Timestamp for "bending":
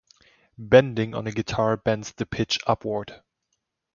0.57-1.13